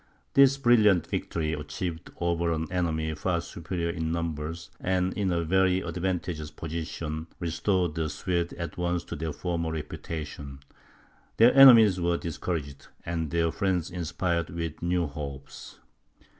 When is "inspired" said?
13.91-14.49